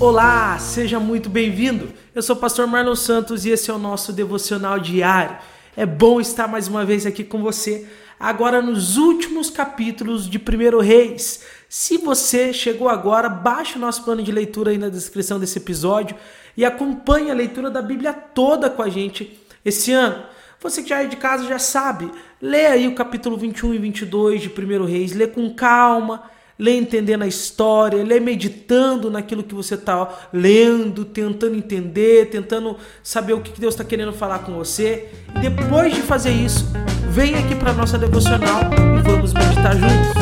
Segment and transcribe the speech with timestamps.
[0.00, 1.92] Olá, seja muito bem-vindo.
[2.14, 5.36] Eu sou o pastor Marlon Santos e esse é o nosso devocional diário.
[5.76, 7.86] É bom estar mais uma vez aqui com você,
[8.18, 11.44] agora nos últimos capítulos de 1 Reis.
[11.68, 16.16] Se você chegou agora, baixe o nosso plano de leitura aí na descrição desse episódio
[16.56, 20.24] e acompanhe a leitura da Bíblia toda com a gente esse ano.
[20.60, 22.10] Você que já é de casa já sabe,
[22.40, 26.22] lê aí o capítulo 21 e 22 de 1 Reis, lê com calma
[26.60, 33.32] lê entendendo a história, lê meditando naquilo que você está lendo, tentando entender, tentando saber
[33.32, 35.08] o que Deus está querendo falar com você.
[35.36, 36.66] E depois de fazer isso,
[37.08, 38.64] vem aqui para nossa devocional
[38.98, 40.20] e vamos meditar juntos.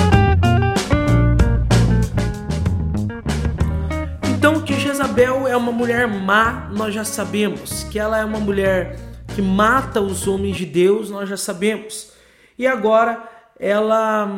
[4.31, 7.83] Então, que Jezabel é uma mulher má, nós já sabemos.
[7.83, 8.97] Que ela é uma mulher
[9.35, 12.13] que mata os homens de Deus, nós já sabemos.
[12.57, 13.25] E agora
[13.59, 14.31] ela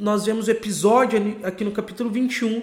[0.00, 2.62] nós vemos o episódio aqui no capítulo 21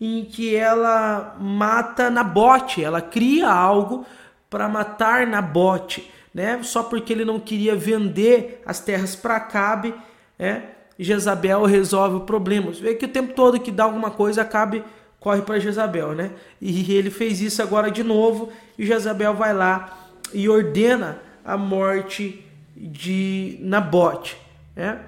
[0.00, 4.06] em que ela mata Nabote, ela cria algo
[4.48, 6.60] para matar Nabote, né?
[6.62, 9.94] Só porque ele não queria vender as terras para Acabe,
[10.38, 10.64] né?
[10.98, 12.72] Jezabel resolve o problema.
[12.72, 14.82] Você vê que o tempo todo que dá alguma coisa, Acabe
[15.18, 16.30] corre para Jezabel, né?
[16.60, 19.98] E ele fez isso agora de novo, e Jezabel vai lá
[20.32, 22.44] e ordena a morte
[22.74, 24.36] de Nabote,
[24.74, 25.00] né?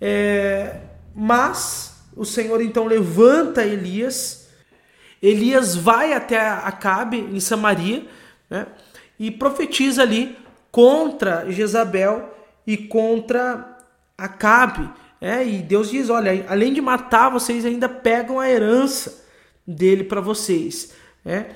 [0.00, 0.80] É,
[1.14, 4.48] mas o Senhor então levanta Elias.
[5.22, 8.06] Elias vai até Acabe, em Samaria,
[8.48, 8.66] né,
[9.18, 10.36] e profetiza ali
[10.70, 12.34] contra Jezabel
[12.66, 13.78] e contra
[14.16, 14.88] Acabe.
[15.20, 19.24] É, e Deus diz: olha, além de matar, vocês ainda pegam a herança
[19.66, 20.92] dele para vocês.
[21.24, 21.46] É?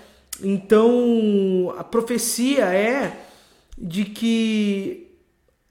[0.43, 3.17] Então a profecia é
[3.79, 5.12] de que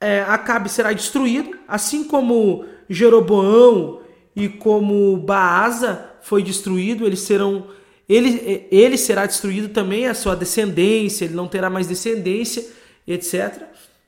[0.02, 4.02] é, Acabe será destruído, assim como Jeroboão
[4.36, 7.68] e como Baasa foi destruído, eles serão
[8.10, 12.66] ele, ele será destruído também, a sua descendência, ele não terá mais descendência,
[13.08, 13.64] etc.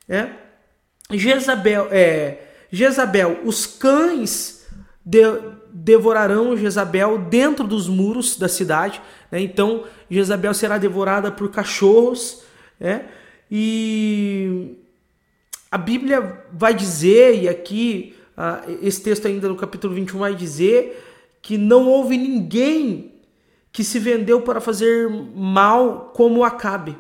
[0.10, 0.30] É?
[1.10, 2.40] Jezabel, é,
[2.70, 4.68] Jezabel, os cães
[5.06, 5.22] de,
[5.72, 9.02] devorarão Jezabel dentro dos muros da cidade.
[9.32, 9.40] Né?
[9.40, 12.44] Então, Jezabel será devorada por cachorros.
[12.78, 13.06] Né?
[13.50, 14.76] E
[15.74, 21.04] a Bíblia vai dizer, e aqui ah, esse texto ainda no capítulo 21 vai dizer
[21.42, 23.16] que não houve ninguém
[23.72, 26.96] que se vendeu para fazer mal como Acabe.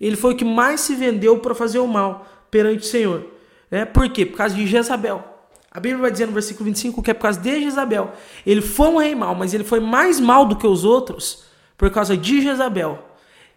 [0.00, 3.26] Ele foi o que mais se vendeu para fazer o mal perante o Senhor.
[3.68, 3.84] Né?
[3.84, 4.24] Por quê?
[4.24, 5.24] Por causa de Jezabel.
[5.68, 8.12] A Bíblia vai dizer no versículo 25 que é por causa de Jezabel.
[8.46, 11.90] Ele foi um rei mal, mas ele foi mais mal do que os outros por
[11.90, 13.08] causa de Jezabel.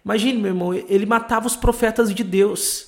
[0.04, 2.87] Imagine, meu irmão, ele matava os profetas de Deus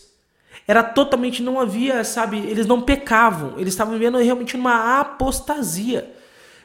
[0.70, 6.14] era totalmente, não havia, sabe, eles não pecavam, eles estavam vivendo realmente numa apostasia.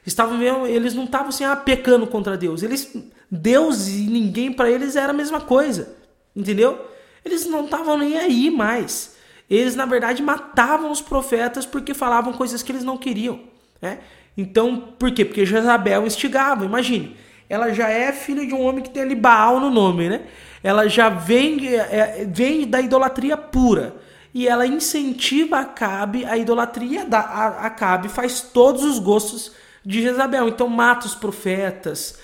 [0.07, 2.63] Estavam vivendo, eles não estavam assim, ah, pecando contra Deus.
[2.63, 2.95] Eles,
[3.31, 5.97] Deus e ninguém para eles era a mesma coisa,
[6.37, 6.87] entendeu?
[7.25, 9.17] Eles não estavam nem aí mais.
[9.49, 13.41] Eles, na verdade, matavam os profetas porque falavam coisas que eles não queriam.
[13.81, 14.01] Né?
[14.37, 15.25] Então, por quê?
[15.25, 17.17] Porque Jezabel instigava, imagine.
[17.49, 20.27] Ela já é filha de um homem que tem ali Baal no nome, né?
[20.65, 23.97] Ela já vem, é, é, vem da idolatria pura.
[24.33, 29.53] E ela incentiva Acabe a idolatria da Acabe, faz todos os gostos
[29.85, 30.49] de Jezabel.
[30.49, 32.19] Então mata os profetas.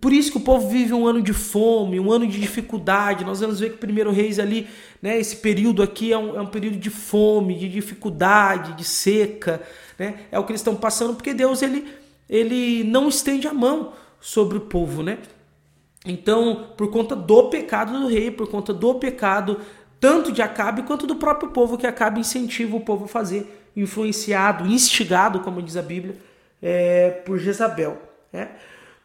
[0.00, 3.24] Por isso que o povo vive um ano de fome, um ano de dificuldade.
[3.24, 4.68] Nós vamos ver que o primeiro reis ali,
[5.02, 9.60] né, esse período aqui é um, é um período de fome, de dificuldade, de seca.
[9.98, 10.20] Né?
[10.30, 11.92] É o que eles estão passando, porque Deus ele,
[12.30, 15.02] ele não estende a mão sobre o povo.
[15.02, 15.18] Né?
[16.04, 19.60] Então, por conta do pecado do rei, por conta do pecado
[20.02, 24.66] tanto de Acabe quanto do próprio povo, que Acabe incentiva o povo a fazer, influenciado,
[24.66, 26.16] instigado, como diz a Bíblia,
[26.60, 28.02] é, por Jezabel.
[28.32, 28.50] Né?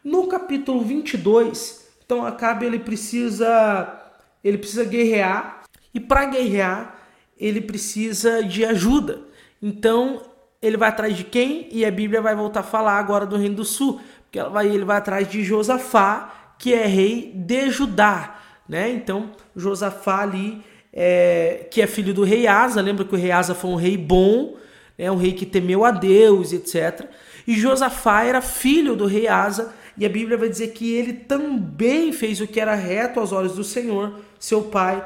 [0.03, 4.09] No capítulo 22, então Acabe ele precisa,
[4.43, 5.61] ele precisa guerrear,
[5.93, 6.95] e para guerrear
[7.39, 9.21] ele precisa de ajuda.
[9.61, 10.23] Então
[10.59, 11.67] ele vai atrás de quem?
[11.71, 14.83] E a Bíblia vai voltar a falar agora do Reino do Sul, porque vai, ele
[14.83, 18.91] vai atrás de Josafá, que é rei de Judá, né?
[18.91, 20.61] Então, Josafá ali,
[20.91, 23.97] é, que é filho do rei Asa, lembra que o rei Asa foi um rei
[23.97, 24.55] bom,
[24.97, 25.11] né?
[25.11, 27.05] um rei que temeu a Deus, etc.
[27.45, 32.11] E Josafá era filho do rei Asa, e a Bíblia vai dizer que ele também
[32.11, 35.03] fez o que era reto aos olhos do Senhor, seu pai,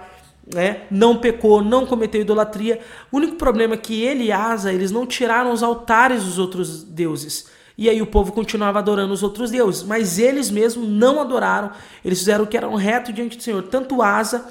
[0.53, 0.83] né?
[0.89, 2.79] não pecou, não cometeu idolatria.
[3.11, 6.83] O único problema é que ele e Asa, eles não tiraram os altares dos outros
[6.83, 7.47] deuses.
[7.77, 11.71] E aí o povo continuava adorando os outros deuses, mas eles mesmos não adoraram,
[12.03, 14.45] eles fizeram o que era um reto diante do Senhor, tanto Asa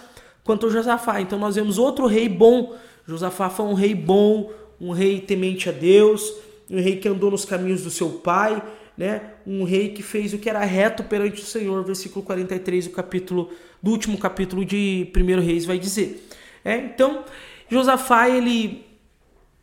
[0.44, 1.20] quanto Josafá.
[1.20, 2.76] Então nós vemos outro rei bom.
[3.06, 4.50] Josafá foi um rei bom,
[4.80, 6.32] um rei temente a Deus,
[6.68, 8.62] um rei que andou nos caminhos do seu pai,
[8.96, 9.22] né?
[9.46, 13.50] Um rei que fez o que era reto perante o Senhor, versículo 43 do capítulo
[13.82, 16.26] do último capítulo de 1 Reis vai dizer.
[16.64, 17.24] É, então,
[17.68, 18.84] Josafá ele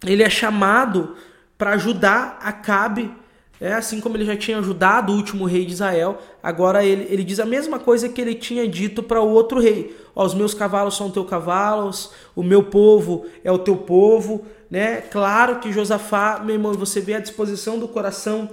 [0.06, 1.16] ele é chamado
[1.58, 3.12] para ajudar Acabe,
[3.60, 7.24] é, assim como ele já tinha ajudado o último rei de Israel, agora ele, ele
[7.24, 10.54] diz a mesma coisa que ele tinha dito para o outro rei: Ó, os meus
[10.54, 14.46] cavalos são teus cavalos, o meu povo é o teu povo.
[14.70, 15.02] Né?
[15.02, 18.50] Claro que Josafá, meu irmão, você vê a disposição do coração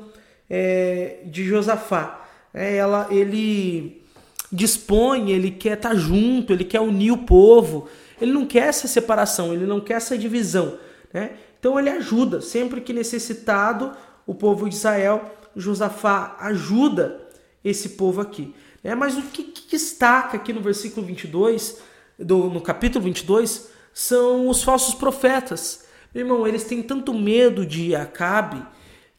[0.48, 2.22] é, de Josafá.
[2.52, 4.02] É, ela, ele
[4.50, 7.88] dispõe, ele quer estar tá junto, ele quer unir o povo,
[8.20, 10.78] ele não quer essa separação, ele não quer essa divisão.
[11.12, 11.32] Né?
[11.58, 13.92] Então ele ajuda, sempre que necessitado,
[14.26, 17.20] o povo de Israel, Josafá ajuda
[17.64, 18.54] esse povo aqui.
[18.82, 21.80] É, mas o que, que, destaca aqui no versículo 22,
[22.18, 25.86] do, no capítulo 22, são os falsos profetas.
[26.14, 28.62] Meu irmão, eles têm tanto medo de Acabe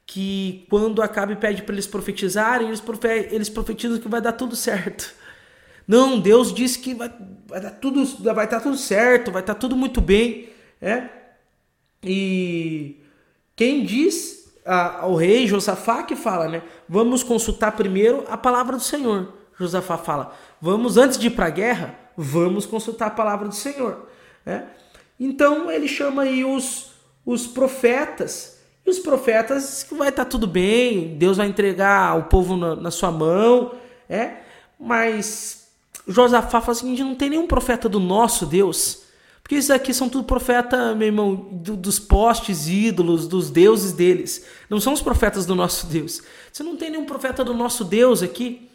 [0.05, 4.55] que quando Acabe pede para eles profetizarem, eles, profe eles profetizam que vai dar tudo
[4.55, 5.13] certo.
[5.87, 7.11] Não, Deus disse que vai,
[7.47, 10.49] vai dar tudo, vai estar tudo certo, vai estar tudo muito bem,
[10.81, 11.09] é?
[12.03, 13.01] E
[13.55, 16.63] quem diz ao rei Josafá que fala, né?
[16.89, 19.31] Vamos consultar primeiro a palavra do Senhor.
[19.59, 24.07] Josafá fala: Vamos antes de ir para a guerra, vamos consultar a palavra do Senhor.
[24.45, 24.65] Né?
[25.19, 26.91] Então ele chama aí os,
[27.25, 28.55] os profetas.
[28.85, 32.75] E os profetas que vai estar tá tudo bem, Deus vai entregar o povo na,
[32.75, 33.73] na sua mão,
[34.07, 34.37] é?
[34.79, 35.67] Mas
[36.07, 39.04] Josafá fala o seguinte: não tem nenhum profeta do nosso Deus
[39.45, 44.43] porque esses aqui são tudo profeta, meu irmão, do, dos postes ídolos, dos deuses deles.
[44.67, 46.23] Não são os profetas do nosso Deus.
[46.51, 48.67] Você não tem nenhum profeta do nosso Deus aqui.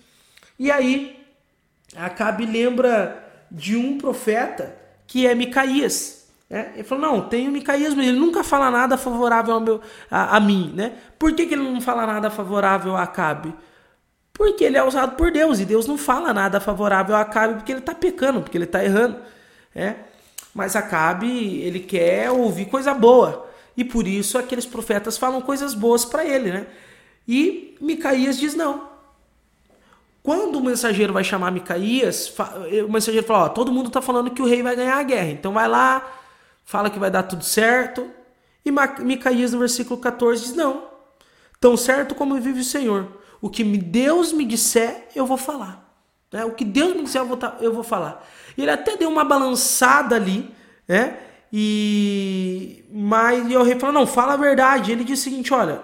[0.57, 1.27] E aí,
[1.97, 4.77] Acabe lembra de um profeta
[5.09, 6.29] que é Micaías.
[6.49, 6.71] Né?
[6.75, 10.37] Ele falou: Não, tem o Micaías, mas ele nunca fala nada favorável ao meu, a,
[10.37, 10.73] a mim.
[10.73, 10.93] Né?
[11.19, 13.53] Por que, que ele não fala nada favorável a Acabe?
[14.33, 17.73] Porque ele é usado por Deus e Deus não fala nada favorável a Acabe porque
[17.73, 19.19] ele está pecando, porque ele está errando.
[19.75, 20.10] É?
[20.55, 23.49] Mas Acabe, ele quer ouvir coisa boa.
[23.77, 26.67] E por isso aqueles profetas falam coisas boas para ele, né?
[27.27, 28.91] E Micaías diz não.
[30.23, 32.33] Quando o mensageiro vai chamar Micaías,
[32.87, 35.31] o mensageiro fala: Ó, todo mundo está falando que o rei vai ganhar a guerra.
[35.31, 36.07] Então vai lá,
[36.65, 38.11] fala que vai dar tudo certo.
[38.65, 38.71] E
[39.03, 40.85] Micaías, no versículo 14, diz: Não,
[41.59, 43.09] tão certo como vive o Senhor.
[43.41, 45.90] O que Deus me disser, eu vou falar.
[46.33, 46.45] Né?
[46.45, 48.27] O que Deus me disser, eu vou, eu vou falar.
[48.57, 50.51] Ele até deu uma balançada ali,
[50.87, 51.19] né?
[51.53, 54.93] E mas e o rei falou: "Não, fala a verdade".
[54.93, 55.83] Ele disse o seguinte: "Olha,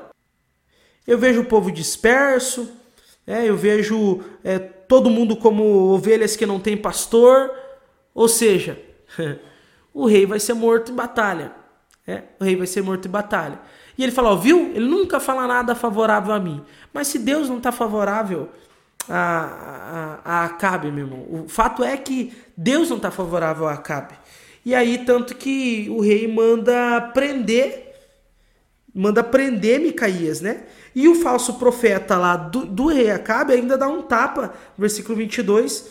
[1.07, 2.71] eu vejo o povo disperso,
[3.27, 3.49] né?
[3.49, 7.51] eu vejo é, todo mundo como ovelhas que não tem pastor,
[8.15, 8.81] ou seja,
[9.93, 11.53] o rei vai ser morto em batalha.
[12.07, 12.25] Né?
[12.39, 13.61] O rei vai ser morto em batalha.
[13.99, 14.73] E ele falou: viu?
[14.75, 16.63] Ele nunca fala nada favorável a mim.
[16.93, 18.49] Mas se Deus não está favorável
[19.09, 21.27] a, a, a Acabe, meu irmão.
[21.31, 24.15] O fato é que Deus não está favorável a Acabe.
[24.65, 27.95] E aí, tanto que o rei manda prender,
[28.95, 30.65] manda prender Micaías, né?
[30.95, 35.87] E o falso profeta lá do, do rei Acabe ainda dá um tapa, versículo 22,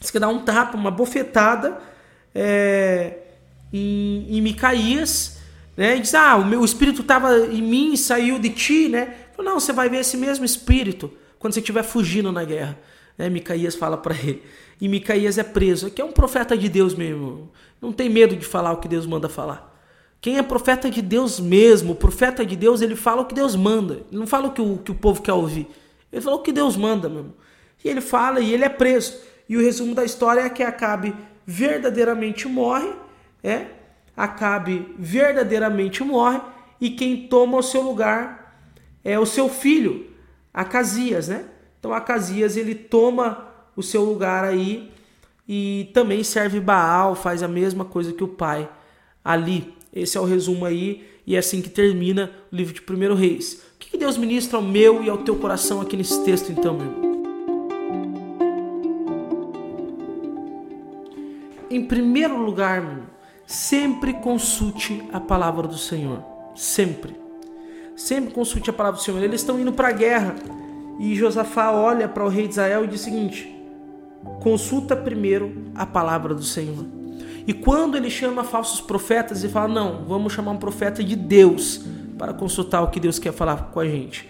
[0.00, 1.78] diz que dá um tapa, uma bofetada
[2.34, 3.18] é,
[3.72, 5.38] em, em Micaías,
[5.76, 5.96] né?
[5.96, 9.14] E diz, ah, o meu espírito estava em mim saiu de ti, né?
[9.38, 11.10] Não, você vai ver esse mesmo espírito
[11.42, 12.78] quando você estiver fugindo na guerra.
[13.18, 13.28] Né?
[13.28, 14.44] Micaías fala para ele.
[14.80, 15.88] E Micaías é preso.
[15.88, 17.50] Aqui é um profeta de Deus mesmo.
[17.80, 19.76] Não tem medo de falar o que Deus manda falar.
[20.20, 23.56] Quem é profeta de Deus mesmo, o profeta de Deus, ele fala o que Deus
[23.56, 23.94] manda.
[24.08, 25.66] Ele não fala o que o, que o povo quer ouvir.
[26.12, 27.34] Ele fala o que Deus manda mesmo.
[27.84, 29.18] E ele fala e ele é preso.
[29.48, 31.12] E o resumo da história é que Acabe
[31.44, 32.92] verdadeiramente morre.
[33.42, 33.66] É?
[34.16, 36.40] Acabe verdadeiramente morre.
[36.80, 38.56] E quem toma o seu lugar
[39.04, 40.11] é o seu filho,
[40.52, 41.46] Acasias, né?
[41.78, 44.90] Então Acasias ele toma o seu lugar aí
[45.48, 48.68] e também serve Baal, faz a mesma coisa que o pai
[49.24, 49.74] ali.
[49.92, 53.62] Esse é o resumo aí e é assim que termina o livro de 1 Reis.
[53.74, 56.86] O que Deus ministra ao meu e ao teu coração aqui nesse texto então, meu
[56.86, 57.12] irmão?
[61.70, 63.04] Em primeiro lugar, meu,
[63.46, 66.22] sempre consulte a palavra do Senhor.
[66.54, 67.21] Sempre.
[67.94, 69.22] Sempre consulte a palavra do Senhor.
[69.22, 70.34] Eles estão indo para a guerra.
[70.98, 73.54] E Josafá olha para o rei de Israel e diz o seguinte:
[74.40, 76.84] consulta primeiro a palavra do Senhor.
[77.46, 81.84] E quando ele chama falsos profetas, ele fala: não, vamos chamar um profeta de Deus
[82.18, 84.28] para consultar o que Deus quer falar com a gente.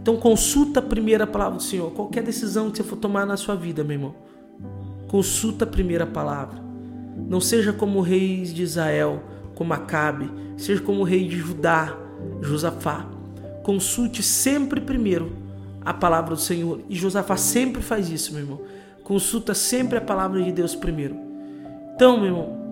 [0.00, 1.90] Então consulta primeiro a palavra do Senhor.
[1.92, 4.14] Qualquer decisão que você for tomar na sua vida, meu irmão,
[5.08, 6.62] consulta primeiro a palavra.
[7.28, 9.22] Não seja como o rei de Israel,
[9.54, 11.96] como Acabe, seja como o rei de Judá,
[12.40, 13.06] Josafá.
[13.62, 15.32] Consulte sempre primeiro
[15.84, 16.80] a palavra do Senhor.
[16.88, 18.60] E Josafá sempre faz isso, meu irmão.
[19.02, 21.16] Consulta sempre a palavra de Deus primeiro.
[21.94, 22.62] Então, meu irmão,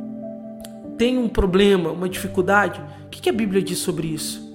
[0.97, 4.51] tem um problema, uma dificuldade, o que a Bíblia diz sobre isso?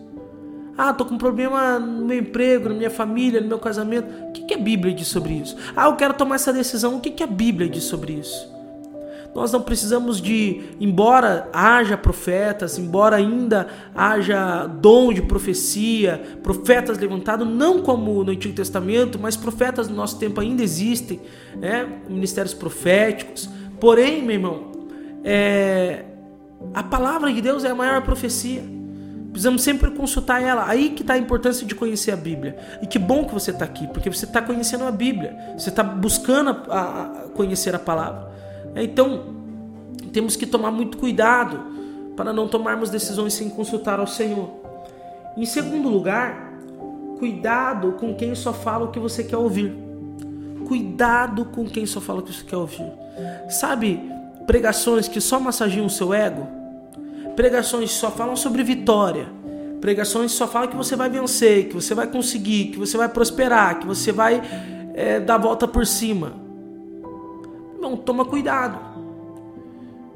[0.77, 4.07] Ah, tô com problema no meu emprego, na minha família, no meu casamento.
[4.29, 5.55] O que a Bíblia diz sobre isso?
[5.75, 6.97] Ah, eu quero tomar essa decisão.
[6.97, 8.54] O que a Bíblia diz sobre isso?
[9.35, 17.45] Nós não precisamos de, embora haja profetas, embora ainda haja dom de profecia, profetas levantados,
[17.45, 21.19] não como no Antigo Testamento, mas profetas no nosso tempo ainda existem,
[21.57, 21.85] né?
[22.07, 23.49] ministérios proféticos.
[23.77, 24.71] Porém, meu irmão,
[25.21, 26.05] é,
[26.73, 28.63] a palavra de Deus é a maior profecia.
[29.31, 30.65] Precisamos sempre consultar ela.
[30.65, 32.57] Aí que está a importância de conhecer a Bíblia.
[32.81, 35.35] E que bom que você está aqui, porque você está conhecendo a Bíblia.
[35.57, 38.33] Você está buscando a, a conhecer a palavra.
[38.75, 39.35] Então,
[40.11, 41.59] temos que tomar muito cuidado
[42.15, 44.49] para não tomarmos decisões sem consultar ao Senhor.
[45.37, 46.53] Em segundo lugar,
[47.19, 49.73] cuidado com quem só fala o que você quer ouvir.
[50.67, 52.91] Cuidado com quem só fala o que você quer ouvir.
[53.49, 53.99] Sabe,
[54.47, 56.47] pregações que só massageiam o seu ego,
[57.35, 59.27] pregações que só falam sobre vitória,
[59.81, 63.09] pregações que só falam que você vai vencer, que você vai conseguir, que você vai
[63.09, 64.41] prosperar, que você vai
[64.93, 66.44] é, dar a volta por cima.
[67.85, 68.79] Não, toma cuidado.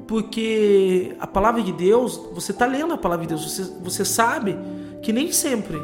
[0.08, 4.58] Porque a palavra de Deus, você está lendo a palavra de Deus, você, você sabe
[5.02, 5.80] que nem sempre.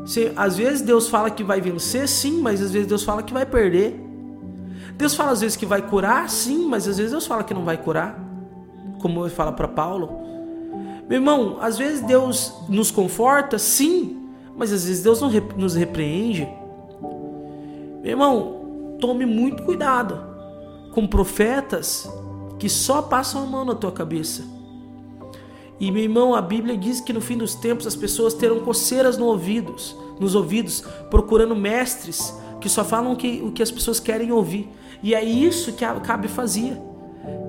[0.00, 3.32] Você, às vezes Deus fala que vai vencer, sim, mas às vezes Deus fala que
[3.32, 3.94] vai perder.
[4.96, 7.64] Deus fala às vezes que vai curar, sim, mas às vezes Deus fala que não
[7.64, 8.18] vai curar.
[9.00, 10.10] Como ele fala para Paulo.
[11.08, 16.48] Meu irmão, às vezes Deus nos conforta, sim, mas às vezes Deus não nos repreende.
[18.02, 20.29] Meu irmão, tome muito cuidado
[20.92, 22.08] com profetas
[22.58, 24.44] que só passam a mão na tua cabeça.
[25.78, 29.16] E meu irmão, a Bíblia diz que no fim dos tempos as pessoas terão coceiras
[29.16, 33.98] no ouvidos, nos ouvidos, procurando mestres que só falam o que, o que as pessoas
[33.98, 34.68] querem ouvir.
[35.02, 36.80] E é isso que Acabe fazia.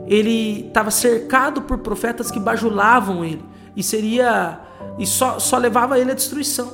[0.07, 3.43] Ele estava cercado por profetas que bajulavam ele
[3.75, 4.61] e seria
[4.97, 6.71] e só, só levava ele à destruição.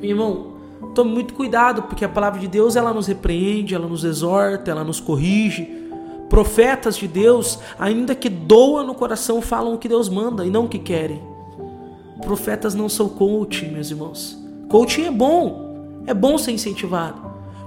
[0.00, 0.57] Meu irmão,
[0.98, 4.82] Tome muito cuidado, porque a palavra de Deus ela nos repreende, ela nos exorta, ela
[4.82, 5.64] nos corrige.
[6.28, 10.64] Profetas de Deus, ainda que doa no coração, falam o que Deus manda e não
[10.64, 11.22] o que querem.
[12.20, 14.36] Profetas não são coaching, meus irmãos.
[14.68, 17.22] Coaching é bom, é bom ser incentivado.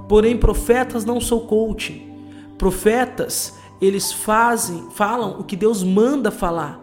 [0.06, 2.12] Porém, profetas não são coaching.
[2.58, 6.78] Profetas, eles fazem, falam o que Deus manda falar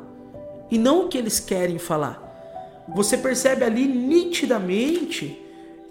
[0.71, 2.87] e não o que eles querem falar.
[2.95, 5.45] Você percebe ali nitidamente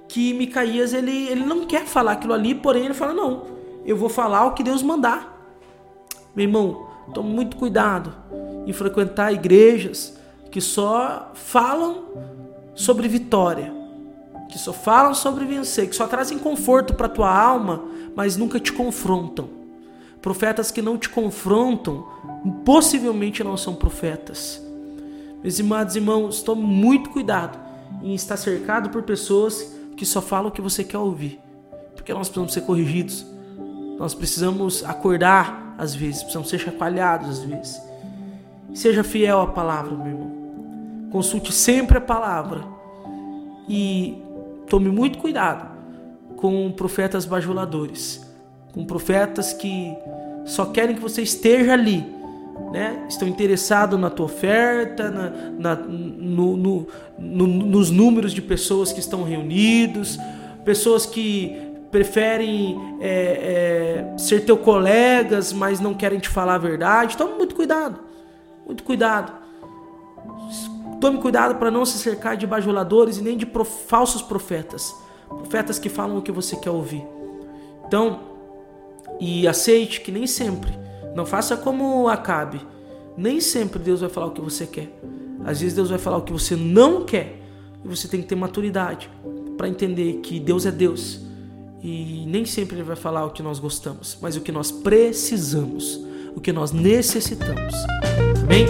[0.09, 3.45] que Micaías ele, ele não quer falar aquilo ali, porém ele fala: Não,
[3.85, 5.37] eu vou falar o que Deus mandar.
[6.35, 8.15] Meu irmão, tome muito cuidado
[8.67, 10.17] em frequentar igrejas
[10.51, 12.05] que só falam
[12.75, 13.73] sobre vitória,
[14.49, 17.85] que só falam sobre vencer, que só trazem conforto para tua alma,
[18.15, 19.49] mas nunca te confrontam.
[20.23, 22.07] Profetas que não te confrontam,
[22.65, 24.63] possivelmente não são profetas.
[25.43, 27.59] Meus amados irmãos, tome muito cuidado
[28.03, 31.41] em estar cercado por pessoas que só fala o que você quer ouvir.
[31.95, 33.27] Porque nós precisamos ser corrigidos.
[33.99, 37.83] Nós precisamos acordar às vezes, precisamos ser chacoalhados às vezes.
[38.73, 40.39] Seja fiel à palavra, meu irmão.
[41.11, 42.65] Consulte sempre a palavra.
[43.69, 44.23] E
[44.69, 45.69] tome muito cuidado
[46.37, 48.25] com profetas bajuladores,
[48.73, 49.93] com profetas que
[50.47, 52.07] só querem que você esteja ali,
[52.73, 53.07] né?
[53.09, 56.87] estão interessados na tua oferta, na, na no, no,
[57.19, 60.19] no, nos números de pessoas que estão reunidos,
[60.65, 61.57] pessoas que
[61.91, 67.17] preferem é, é, ser teu colegas, mas não querem te falar a verdade.
[67.17, 67.99] Tome muito cuidado,
[68.67, 69.33] muito cuidado.
[71.01, 74.95] Tome cuidado para não se cercar de bajuladores e nem de prof, falsos profetas,
[75.29, 77.07] profetas que falam o que você quer ouvir.
[77.87, 78.21] Então,
[79.21, 82.61] e aceite que nem sempre não faça como Acabe.
[83.17, 84.97] Nem sempre Deus vai falar o que você quer.
[85.45, 87.43] Às vezes Deus vai falar o que você não quer.
[87.85, 89.11] E você tem que ter maturidade
[89.57, 91.21] para entender que Deus é Deus.
[91.83, 96.01] E nem sempre Ele vai falar o que nós gostamos, mas o que nós precisamos,
[96.35, 97.75] o que nós necessitamos.
[98.43, 98.67] Amém?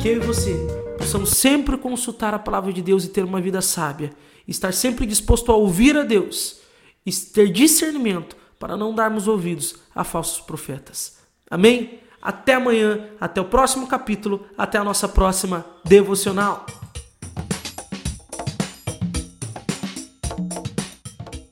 [0.00, 0.54] Que eu e você
[0.98, 4.10] possamos sempre consultar a palavra de Deus e ter uma vida sábia.
[4.48, 6.60] Estar sempre disposto a ouvir a Deus.
[7.06, 11.18] E ter discernimento para não darmos ouvidos a falsos profetas.
[11.50, 12.00] Amém?
[12.22, 16.64] Até amanhã, até o próximo capítulo, até a nossa próxima devocional.